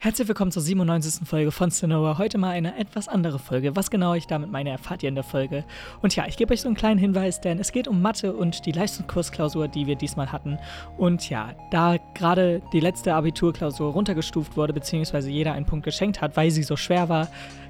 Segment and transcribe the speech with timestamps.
[0.00, 1.26] Herzlich willkommen zur 97.
[1.26, 2.18] Folge von Cinema.
[2.18, 3.74] Heute mal eine etwas andere Folge.
[3.74, 5.64] Was genau ich damit meine, erfahrt ihr in der Folge.
[6.02, 8.64] Und ja, ich gebe euch so einen kleinen Hinweis, denn es geht um Mathe und
[8.64, 10.56] die Leistungskursklausur, die wir diesmal hatten.
[10.98, 16.36] Und ja, da gerade die letzte Abiturklausur runtergestuft wurde, beziehungsweise jeder einen Punkt geschenkt hat,
[16.36, 17.26] weil sie so schwer war,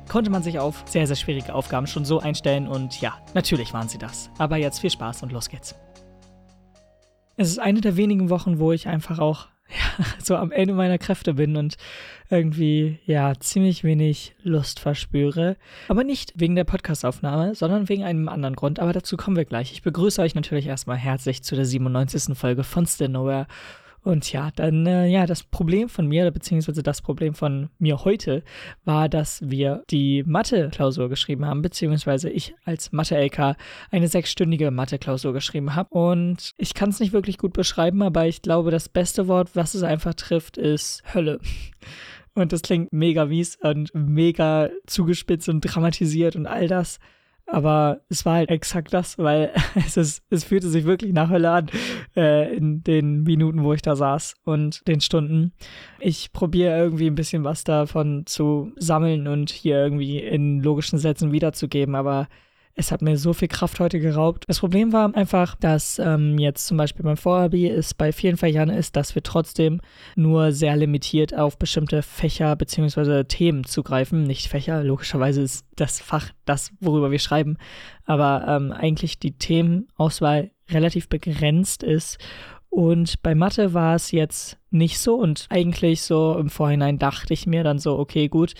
[0.07, 2.69] konnte man sich auf sehr, sehr schwierige Aufgaben schon so einstellen.
[2.69, 4.29] Und ja, natürlich waren sie das.
[4.37, 5.75] Aber jetzt viel Spaß und los geht's.
[7.39, 9.47] Es ist eine der wenigen Wochen, wo ich einfach auch
[10.23, 11.77] so am Ende meiner Kräfte bin und
[12.31, 15.57] irgendwie, ja, ziemlich wenig Lust verspüre.
[15.89, 18.81] Aber nicht wegen der Podcastaufnahme, sondern wegen einem anderen Grund.
[18.81, 19.73] Aber dazu kommen wir gleich.
[19.73, 22.37] Ich begrüße euch natürlich erstmal herzlich zu der 97.
[22.37, 23.47] Folge von Still Nowhere.
[24.09, 28.43] Und ja, dann, äh, ja, das Problem von mir, beziehungsweise das Problem von mir heute,
[28.87, 33.59] war, dass wir die Mathe-Klausur geschrieben haben, beziehungsweise ich als Mathe-LK
[33.91, 35.91] eine sechsstündige Mathe-Klausur geschrieben habe.
[35.91, 39.75] Und ich kann es nicht wirklich gut beschreiben, aber ich glaube, das beste Wort, was
[39.75, 41.39] es einfach trifft, ist Hölle.
[42.33, 46.99] Und das klingt mega mies und mega zugespitzt und dramatisiert und all das.
[47.51, 51.51] Aber es war halt exakt das, weil es, ist, es fühlte sich wirklich nach Hölle
[51.51, 51.71] an
[52.15, 55.53] äh, in den Minuten, wo ich da saß und den Stunden.
[55.99, 61.33] Ich probiere irgendwie ein bisschen was davon zu sammeln und hier irgendwie in logischen Sätzen
[61.33, 62.29] wiederzugeben, aber
[62.79, 64.45] es hat mir so viel Kraft heute geraubt.
[64.47, 68.69] Das Problem war einfach, dass ähm, jetzt zum Beispiel beim Vorabi es bei vielen Fächern
[68.69, 69.81] ist, dass wir trotzdem
[70.15, 73.25] nur sehr limitiert auf bestimmte Fächer bzw.
[73.25, 74.23] Themen zugreifen.
[74.23, 77.59] Nicht Fächer, logischerweise ist das Fach das, worüber wir schreiben,
[78.07, 82.19] aber ähm, eigentlich die Themenauswahl relativ begrenzt ist
[82.71, 87.47] und bei Mathe war es jetzt nicht so und eigentlich so im Vorhinein dachte ich
[87.47, 88.55] mir dann so, okay, gut,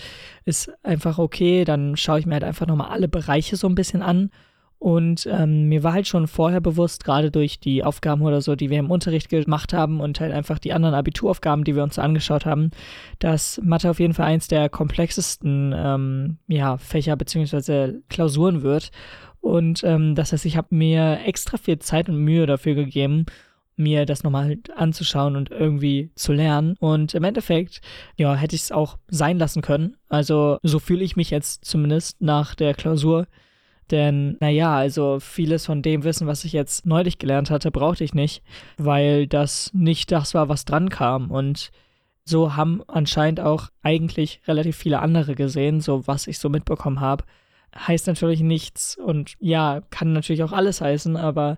[0.45, 4.01] ist einfach okay, dann schaue ich mir halt einfach nochmal alle Bereiche so ein bisschen
[4.01, 4.31] an.
[4.79, 8.69] Und ähm, mir war halt schon vorher bewusst, gerade durch die Aufgaben oder so, die
[8.69, 12.45] wir im Unterricht gemacht haben und halt einfach die anderen Abituraufgaben, die wir uns angeschaut
[12.45, 12.71] haben,
[13.19, 17.99] dass Mathe auf jeden Fall eins der komplexesten ähm, ja, Fächer bzw.
[18.07, 18.91] Klausuren wird.
[19.41, 23.25] Und ähm, das heißt, ich habe mir extra viel Zeit und Mühe dafür gegeben,
[23.79, 26.75] mir das nochmal anzuschauen und irgendwie zu lernen.
[26.79, 27.81] Und im Endeffekt,
[28.17, 29.97] ja, hätte ich es auch sein lassen können.
[30.09, 33.27] Also so fühle ich mich jetzt zumindest nach der Klausur.
[33.89, 38.13] Denn, naja, also vieles von dem Wissen, was ich jetzt neulich gelernt hatte, brauchte ich
[38.13, 38.43] nicht,
[38.77, 41.31] weil das nicht das war, was dran kam.
[41.31, 41.71] Und
[42.25, 47.23] so haben anscheinend auch eigentlich relativ viele andere gesehen, so was ich so mitbekommen habe.
[47.75, 51.57] Heißt natürlich nichts und ja, kann natürlich auch alles heißen, aber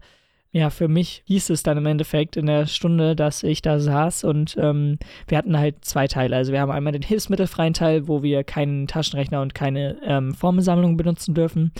[0.53, 4.25] ja, für mich hieß es dann im Endeffekt in der Stunde, dass ich da saß
[4.25, 6.35] und ähm, wir hatten halt zwei Teile.
[6.35, 10.97] Also wir haben einmal den hilfsmittelfreien Teil, wo wir keinen Taschenrechner und keine ähm, Formelsammlung
[10.97, 11.71] benutzen dürfen.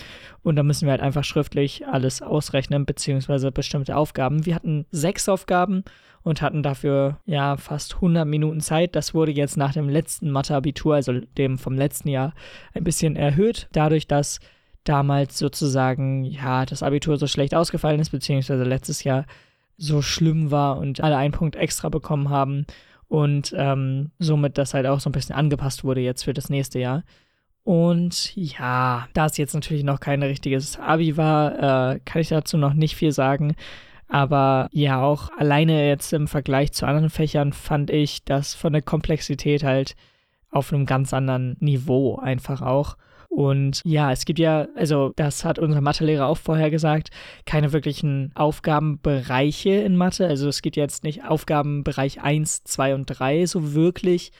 [0.42, 4.46] Und da müssen wir halt einfach schriftlich alles ausrechnen, beziehungsweise bestimmte Aufgaben.
[4.46, 5.84] Wir hatten sechs Aufgaben
[6.22, 8.96] und hatten dafür ja fast 100 Minuten Zeit.
[8.96, 12.32] Das wurde jetzt nach dem letzten Mathe-Abitur, also dem vom letzten Jahr,
[12.72, 14.40] ein bisschen erhöht, dadurch, dass
[14.84, 19.26] damals sozusagen, ja, das Abitur so schlecht ausgefallen ist, beziehungsweise letztes Jahr
[19.76, 22.66] so schlimm war und alle einen Punkt extra bekommen haben
[23.08, 26.78] und ähm, somit das halt auch so ein bisschen angepasst wurde jetzt für das nächste
[26.78, 27.04] Jahr.
[27.64, 32.56] Und ja, da es jetzt natürlich noch kein richtiges Abi war, äh, kann ich dazu
[32.56, 33.54] noch nicht viel sagen.
[34.08, 38.82] Aber ja, auch alleine jetzt im Vergleich zu anderen Fächern fand ich das von der
[38.82, 39.94] Komplexität halt
[40.50, 42.96] auf einem ganz anderen Niveau einfach auch.
[43.34, 47.08] Und ja, es gibt ja, also das hat unser Mathelehrer auch vorher gesagt,
[47.46, 50.26] keine wirklichen Aufgabenbereiche in Mathe.
[50.26, 54.32] Also es gibt jetzt nicht Aufgabenbereich 1, 2 und 3 so wirklich.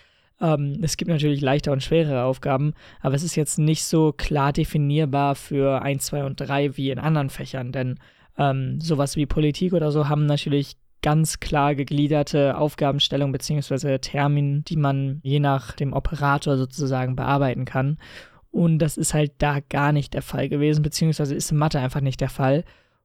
[0.42, 4.53] Ähm, es gibt natürlich leichter und schwerere Aufgaben, aber es ist jetzt nicht so klar
[4.53, 7.98] definierbar für 1, 2 und 3 wie in anderen Fächern, denn
[8.36, 13.98] ähm, sowas wie Politik oder so haben natürlich ganz klar gegliederte Aufgabenstellungen bzw.
[14.00, 17.97] Termine, die man je nach dem Operator sozusagen bearbeiten kann.
[18.53, 22.03] Und das ist halt da gar nicht der Fall gewesen, beziehungsweise ist in Mathe einfach
[22.03, 22.65] nicht der Fall.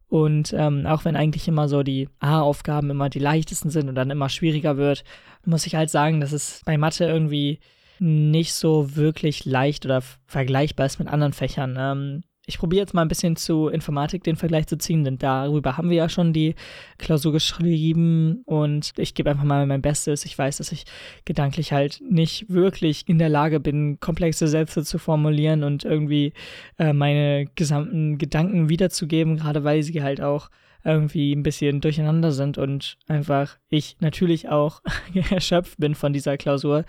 [0.09, 4.11] Und ähm, auch wenn eigentlich immer so die A-Aufgaben immer die leichtesten sind und dann
[4.11, 5.03] immer schwieriger wird,
[5.45, 7.59] muss ich halt sagen, dass es bei Mathe irgendwie
[7.99, 11.75] nicht so wirklich leicht oder vergleichbar ist mit anderen Fächern.
[11.79, 15.77] Ähm, ich probiere jetzt mal ein bisschen zu Informatik den Vergleich zu ziehen, denn darüber
[15.77, 16.55] haben wir ja schon die
[16.97, 20.23] Klausur geschrieben und ich gebe einfach mal mein Bestes.
[20.23, 20.85] Ich weiß, dass ich
[21.25, 26.31] gedanklich halt nicht wirklich in der Lage bin, komplexe Sätze zu formulieren und irgendwie
[26.79, 30.49] äh, meine gesamten Gedanken wiederzugeben, gerade weil sie halt auch
[30.85, 34.81] irgendwie ein bisschen durcheinander sind und einfach ich natürlich auch
[35.31, 36.85] erschöpft bin von dieser Klausur,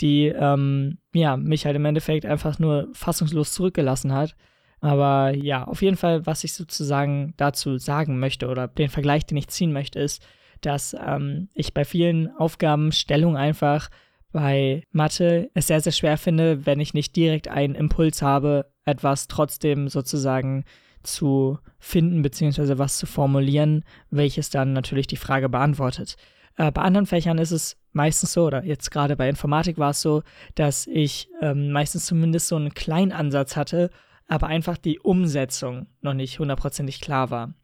[0.00, 4.34] die ähm, ja mich halt im Endeffekt einfach nur fassungslos zurückgelassen hat.
[4.82, 9.38] Aber ja, auf jeden Fall, was ich sozusagen dazu sagen möchte oder den Vergleich, den
[9.38, 10.26] ich ziehen möchte, ist,
[10.60, 13.90] dass ähm, ich bei vielen Aufgabenstellungen einfach
[14.32, 19.28] bei Mathe es sehr, sehr schwer finde, wenn ich nicht direkt einen Impuls habe, etwas
[19.28, 20.64] trotzdem sozusagen
[21.04, 26.16] zu finden, beziehungsweise was zu formulieren, welches dann natürlich die Frage beantwortet.
[26.56, 30.00] Äh, bei anderen Fächern ist es meistens so, oder jetzt gerade bei Informatik war es
[30.00, 30.24] so,
[30.56, 33.90] dass ich ähm, meistens zumindest so einen kleinen Ansatz hatte,
[34.28, 37.54] aber einfach die Umsetzung noch nicht hundertprozentig klar war.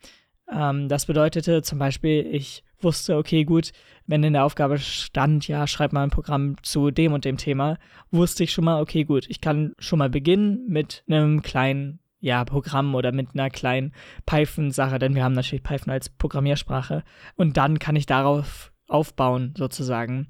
[0.53, 3.73] Ähm, das bedeutete zum Beispiel, ich wusste, okay, gut,
[4.07, 7.79] wenn in der Aufgabe stand, ja, schreib mal ein Programm zu dem und dem Thema,
[8.11, 12.45] wusste ich schon mal, okay, gut, ich kann schon mal beginnen mit einem kleinen ja,
[12.45, 13.93] Programm oder mit einer kleinen
[14.27, 17.05] Python-Sache, denn wir haben natürlich Python als Programmiersprache.
[17.37, 20.27] Und dann kann ich darauf aufbauen, sozusagen.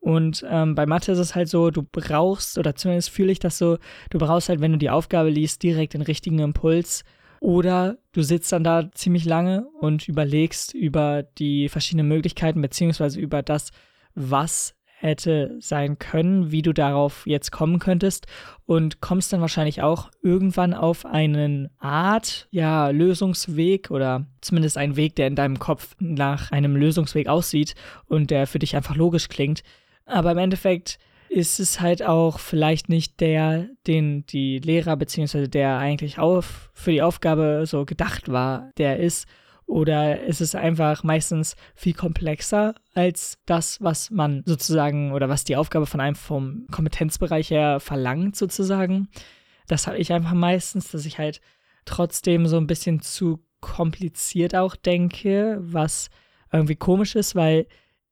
[0.00, 3.58] Und ähm, bei Mathe ist es halt so, du brauchst, oder zumindest fühle ich das
[3.58, 7.04] so, du brauchst halt, wenn du die Aufgabe liest, direkt den richtigen Impuls.
[7.40, 13.42] Oder du sitzt dann da ziemlich lange und überlegst über die verschiedenen Möglichkeiten, beziehungsweise über
[13.42, 13.70] das,
[14.14, 18.26] was hätte sein können, wie du darauf jetzt kommen könntest
[18.66, 25.16] und kommst dann wahrscheinlich auch irgendwann auf einen Art, ja, Lösungsweg oder zumindest einen Weg,
[25.16, 27.74] der in deinem Kopf nach einem Lösungsweg aussieht
[28.06, 29.62] und der für dich einfach logisch klingt.
[30.10, 30.98] Aber im Endeffekt
[31.28, 36.90] ist es halt auch vielleicht nicht der, den die Lehrer beziehungsweise der eigentlich auf für
[36.90, 39.28] die Aufgabe so gedacht war, der ist
[39.64, 45.54] oder ist es einfach meistens viel komplexer als das, was man sozusagen oder was die
[45.54, 49.08] Aufgabe von einem vom Kompetenzbereich her verlangt, sozusagen?
[49.68, 51.40] Das habe ich einfach meistens, dass ich halt
[51.84, 56.10] trotzdem so ein bisschen zu kompliziert auch denke, was
[56.52, 57.68] irgendwie komisch ist, weil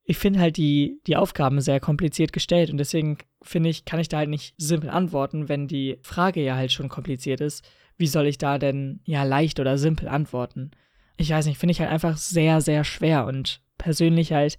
[0.08, 4.08] ich finde halt die, die Aufgaben sehr kompliziert gestellt und deswegen finde ich, kann ich
[4.08, 7.64] da halt nicht simpel antworten, wenn die Frage ja halt schon kompliziert ist.
[7.96, 10.72] Wie soll ich da denn ja leicht oder simpel antworten?
[11.18, 14.56] ich weiß nicht, finde ich halt einfach sehr, sehr schwer und persönlich halt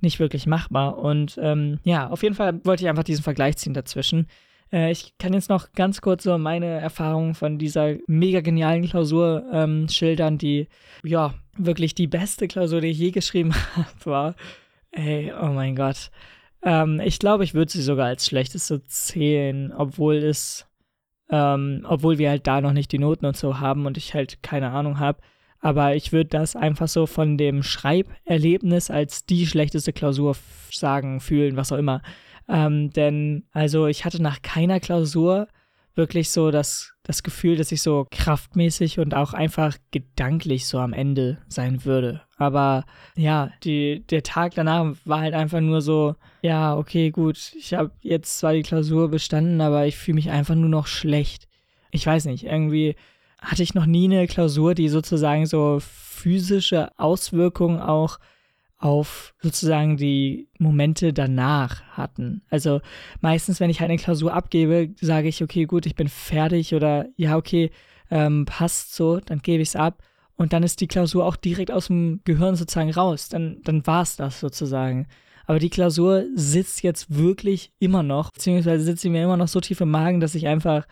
[0.00, 0.98] nicht wirklich machbar.
[0.98, 4.26] Und ähm, ja, auf jeden Fall wollte ich einfach diesen Vergleich ziehen dazwischen.
[4.72, 9.44] Äh, ich kann jetzt noch ganz kurz so meine Erfahrungen von dieser mega genialen Klausur
[9.52, 10.68] ähm, schildern, die
[11.04, 14.34] ja wirklich die beste Klausur, die ich je geschrieben habe, war.
[14.92, 16.10] Ey, oh mein Gott.
[16.62, 20.66] Ähm, ich glaube, ich würde sie sogar als schlechteste zählen, obwohl es,
[21.30, 24.42] ähm, obwohl wir halt da noch nicht die Noten und so haben und ich halt
[24.42, 25.20] keine Ahnung habe.
[25.60, 30.36] Aber ich würde das einfach so von dem Schreiberlebnis als die schlechteste Klausur
[30.70, 32.02] sagen, fühlen, was auch immer.
[32.48, 35.48] Ähm, denn also ich hatte nach keiner Klausur
[35.94, 40.92] wirklich so das, das Gefühl, dass ich so kraftmäßig und auch einfach gedanklich so am
[40.92, 42.22] Ende sein würde.
[42.36, 42.84] Aber
[43.16, 47.92] ja, die, der Tag danach war halt einfach nur so, ja, okay, gut, ich habe
[48.00, 51.48] jetzt zwar die Klausur bestanden, aber ich fühle mich einfach nur noch schlecht.
[51.90, 52.96] Ich weiß nicht, irgendwie
[53.38, 58.18] hatte ich noch nie eine Klausur, die sozusagen so physische Auswirkungen auch
[58.82, 62.42] auf sozusagen die Momente danach hatten.
[62.50, 62.80] Also
[63.20, 67.06] meistens, wenn ich halt eine Klausur abgebe, sage ich, okay, gut, ich bin fertig oder
[67.16, 67.70] ja, okay,
[68.10, 70.02] ähm, passt so, dann gebe ich es ab
[70.36, 73.28] und dann ist die Klausur auch direkt aus dem Gehirn sozusagen raus.
[73.28, 75.06] Dann, dann war es das sozusagen.
[75.46, 79.60] Aber die Klausur sitzt jetzt wirklich immer noch, beziehungsweise sitzt sie mir immer noch so
[79.60, 80.86] tief im Magen, dass ich einfach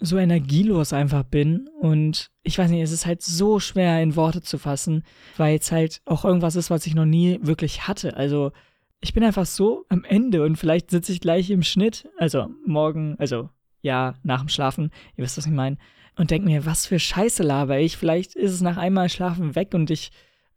[0.00, 4.40] so energielos einfach bin und ich weiß nicht, es ist halt so schwer in Worte
[4.40, 5.04] zu fassen,
[5.36, 8.16] weil es halt auch irgendwas ist, was ich noch nie wirklich hatte.
[8.16, 8.52] Also
[9.00, 13.16] ich bin einfach so am Ende und vielleicht sitze ich gleich im Schnitt, also morgen,
[13.18, 13.50] also
[13.82, 15.76] ja, nach dem Schlafen, ihr wisst, was ich meine,
[16.16, 17.96] und denke mir, was für Scheiße laber ich.
[17.96, 20.10] Vielleicht ist es nach einmal Schlafen weg und ich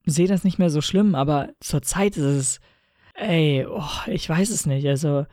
[0.06, 2.60] sehe das nicht mehr so schlimm, aber zur Zeit ist es,
[3.14, 4.88] ey, oh, ich weiß es nicht.
[4.88, 5.26] Also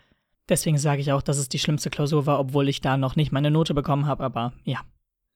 [0.51, 3.33] Deswegen sage ich auch, dass es die schlimmste Klausur war, obwohl ich da noch nicht
[3.33, 4.81] meine Note bekommen habe, aber ja.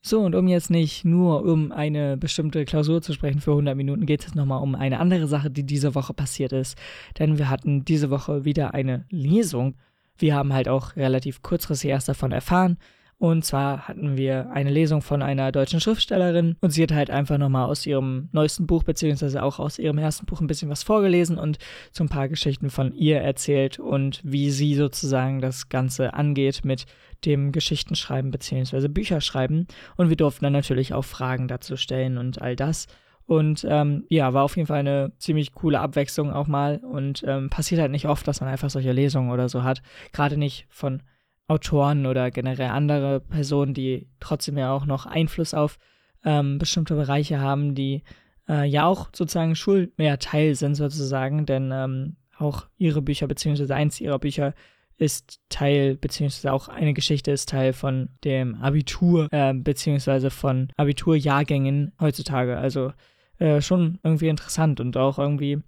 [0.03, 4.05] So, und um jetzt nicht nur um eine bestimmte Klausur zu sprechen für 100 Minuten,
[4.05, 6.77] geht es nochmal um eine andere Sache, die diese Woche passiert ist.
[7.19, 9.77] Denn wir hatten diese Woche wieder eine Lesung.
[10.19, 12.77] Wir haben halt auch relativ kurzfristig erst davon erfahren
[13.19, 17.39] und zwar hatten wir eine Lesung von einer deutschen Schriftstellerin und sie hat halt einfach
[17.39, 21.39] nochmal aus ihrem neuesten Buch, beziehungsweise auch aus ihrem ersten Buch ein bisschen was vorgelesen
[21.39, 21.59] und
[21.93, 26.87] so ein paar Geschichten von ihr erzählt und wie sie sozusagen das Ganze angeht mit
[27.25, 29.67] dem Geschichtenschreiben beziehungsweise Bücherschreiben.
[29.97, 32.87] Und wir durften dann natürlich auch Fragen dazu stellen und all das.
[33.27, 37.49] Und ähm, ja, war auf jeden Fall eine ziemlich coole Abwechslung auch mal und ähm,
[37.49, 39.81] passiert halt nicht oft, dass man einfach solche Lesungen oder so hat.
[40.13, 41.03] Gerade nicht von
[41.49, 45.79] Autoren oder generell andere Personen, die trotzdem ja auch noch Einfluss auf
[46.25, 48.03] ähm, bestimmte Bereiche haben, die
[48.49, 54.19] äh, ja auch sozusagen Schulmehrteil sind sozusagen, denn ähm, auch ihre Bücher beziehungsweise eins ihrer
[54.19, 54.55] Bücher
[54.97, 61.93] ist Teil, beziehungsweise auch eine Geschichte ist Teil von dem Abitur, äh, beziehungsweise von Abiturjahrgängen
[62.01, 62.57] heutzutage.
[62.57, 62.93] Also
[63.39, 65.59] äh, schon irgendwie interessant und auch irgendwie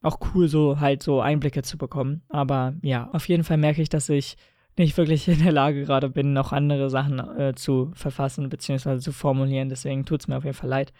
[0.00, 2.22] auch cool, so halt so Einblicke zu bekommen.
[2.28, 4.36] Aber ja, auf jeden Fall merke ich, dass ich
[4.78, 8.98] nicht wirklich in der Lage gerade bin, noch andere Sachen äh, zu verfassen bzw.
[8.98, 9.68] zu formulieren.
[9.68, 10.92] Deswegen tut es mir auf jeden Fall leid.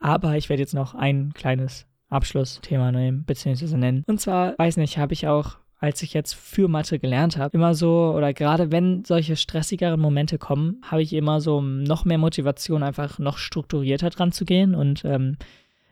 [0.00, 3.76] Aber ich werde jetzt noch ein kleines Abschlussthema nehmen bzw.
[3.76, 4.04] nennen.
[4.06, 7.74] Und zwar, weiß nicht, habe ich auch als ich jetzt für Mathe gelernt habe, immer
[7.74, 12.82] so, oder gerade wenn solche stressigeren Momente kommen, habe ich immer so noch mehr Motivation,
[12.82, 14.74] einfach noch strukturierter dran zu gehen.
[14.74, 15.36] Und ähm,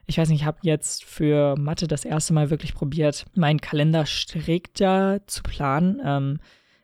[0.07, 4.07] ich weiß nicht, ich habe jetzt für Mathe das erste Mal wirklich probiert, meinen Kalender
[4.07, 6.01] strikter zu planen.
[6.05, 6.39] Ähm,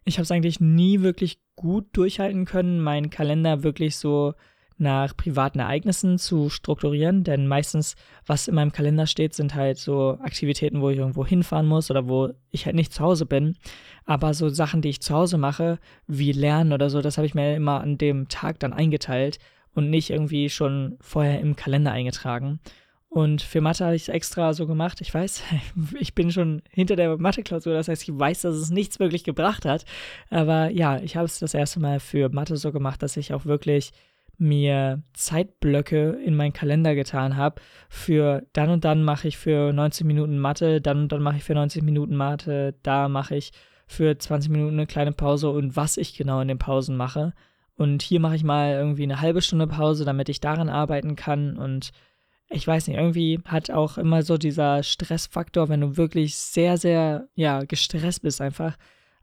[0.05, 4.35] ich habe es eigentlich nie wirklich gut durchhalten können, meinen Kalender wirklich so
[4.79, 7.95] nach privaten Ereignissen zu strukturieren, denn meistens,
[8.27, 12.09] was in meinem Kalender steht, sind halt so Aktivitäten, wo ich irgendwo hinfahren muss oder
[12.09, 13.57] wo ich halt nicht zu Hause bin.
[14.05, 17.35] Aber so Sachen, die ich zu Hause mache, wie Lernen oder so, das habe ich
[17.35, 19.39] mir immer an dem Tag dann eingeteilt
[19.75, 22.61] und nicht irgendwie schon vorher im Kalender eingetragen.
[23.13, 25.03] Und für Mathe habe ich es extra so gemacht.
[25.03, 25.43] Ich weiß,
[26.01, 29.67] ich bin schon hinter der Mathe-Klausur, das heißt, ich weiß, dass es nichts wirklich gebracht
[29.67, 29.85] hat.
[30.31, 33.45] Aber ja, ich habe es das erste Mal für Mathe so gemacht, dass ich auch
[33.45, 33.93] wirklich
[34.39, 37.61] mir Zeitblöcke in meinen Kalender getan habe.
[37.91, 41.45] Für dann und dann mache ich für 90 Minuten Mathe, dann und dann mache ich
[41.45, 43.53] für 90 Minuten Mathe, da mache ich
[43.87, 47.35] für 20 Minuten eine kleine Pause und was ich genau in den Pausen mache.
[47.77, 51.59] Und hier mache ich mal irgendwie eine halbe Stunde Pause, damit ich daran arbeiten kann
[51.59, 51.93] und
[52.53, 57.29] ich weiß nicht, irgendwie hat auch immer so dieser Stressfaktor, wenn du wirklich sehr, sehr,
[57.35, 58.77] ja, gestresst bist, einfach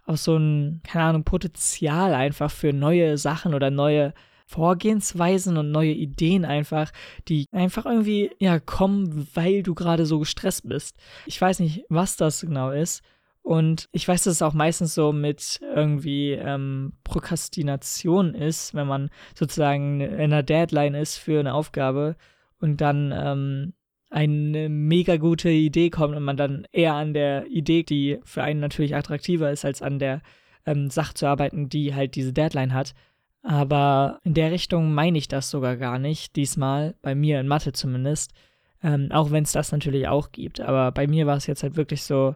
[0.05, 4.13] auch so ein, keine Ahnung, Potenzial einfach für neue Sachen oder neue
[4.47, 6.91] Vorgehensweisen und neue Ideen einfach,
[7.27, 10.97] die einfach irgendwie, ja, kommen, weil du gerade so gestresst bist.
[11.27, 13.03] Ich weiß nicht, was das genau ist.
[13.43, 19.09] Und ich weiß, dass es auch meistens so mit irgendwie ähm, Prokrastination ist, wenn man
[19.35, 22.15] sozusagen in einer Deadline ist für eine Aufgabe
[22.59, 23.73] und dann ähm,
[24.09, 28.59] eine mega gute Idee kommt und man dann eher an der Idee, die für einen
[28.59, 30.21] natürlich attraktiver ist, als an der
[30.65, 32.93] ähm, Sache zu arbeiten, die halt diese Deadline hat.
[33.41, 37.71] Aber in der Richtung meine ich das sogar gar nicht, diesmal, bei mir in Mathe
[37.71, 38.33] zumindest.
[38.81, 40.61] Ähm, auch wenn es das natürlich auch gibt.
[40.61, 42.35] Aber bei mir war es jetzt halt wirklich so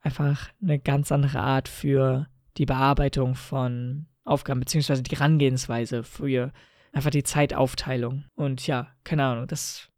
[0.00, 2.26] einfach eine ganz andere Art für
[2.56, 6.52] die Bearbeitung von Aufgaben, beziehungsweise die Herangehensweise für
[6.94, 8.24] einfach die Zeitaufteilung.
[8.34, 9.88] Und ja, keine Ahnung, das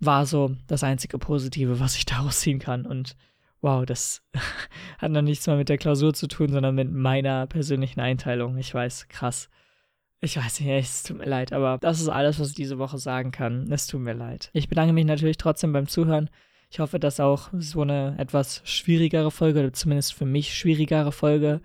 [0.00, 2.86] war so das einzige Positive, was ich daraus ziehen kann.
[2.86, 3.16] Und
[3.60, 4.22] wow, das
[4.98, 8.56] hat noch nichts mehr mit der Klausur zu tun, sondern mit meiner persönlichen Einteilung.
[8.58, 9.48] Ich weiß, krass.
[10.24, 12.98] Ich weiß nicht, es tut mir leid, aber das ist alles, was ich diese Woche
[12.98, 13.70] sagen kann.
[13.72, 14.50] Es tut mir leid.
[14.52, 16.30] Ich bedanke mich natürlich trotzdem beim Zuhören.
[16.70, 21.60] Ich hoffe, dass auch so eine etwas schwierigere Folge, oder zumindest für mich schwierigere Folge,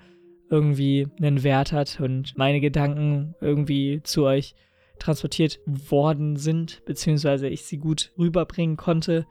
[0.50, 4.56] irgendwie einen Wert hat und meine Gedanken irgendwie zu euch
[5.00, 9.25] transportiert worden sind, beziehungsweise ich sie gut rüberbringen konnte.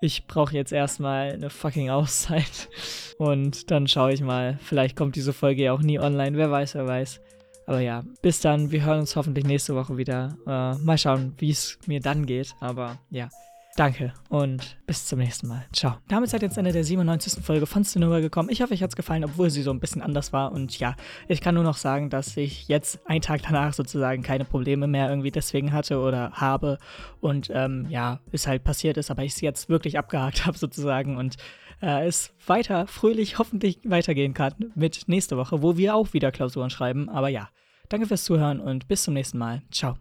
[0.00, 2.68] Ich brauche jetzt erstmal eine fucking Auszeit
[3.18, 4.58] und dann schaue ich mal.
[4.62, 7.20] Vielleicht kommt diese Folge ja auch nie online, wer weiß, wer weiß.
[7.66, 8.72] Aber ja, bis dann.
[8.72, 10.36] Wir hören uns hoffentlich nächste Woche wieder.
[10.46, 12.54] Äh, mal schauen, wie es mir dann geht.
[12.60, 13.30] Aber ja,
[13.74, 15.64] Danke und bis zum nächsten Mal.
[15.72, 15.96] Ciao.
[16.06, 17.42] Damit seid ihr jetzt Ende der 97.
[17.42, 18.50] Folge von Cinema gekommen.
[18.50, 20.52] Ich hoffe, euch hat es gefallen, obwohl sie so ein bisschen anders war.
[20.52, 20.94] Und ja,
[21.26, 25.08] ich kann nur noch sagen, dass ich jetzt einen Tag danach sozusagen keine Probleme mehr
[25.08, 26.78] irgendwie deswegen hatte oder habe.
[27.20, 31.16] Und ähm, ja, es halt passiert ist, aber ich es jetzt wirklich abgehakt habe sozusagen
[31.16, 31.36] und
[31.80, 36.68] äh, es weiter fröhlich hoffentlich weitergehen kann mit nächste Woche, wo wir auch wieder Klausuren
[36.68, 37.08] schreiben.
[37.08, 37.48] Aber ja,
[37.88, 39.62] danke fürs Zuhören und bis zum nächsten Mal.
[39.70, 39.96] Ciao.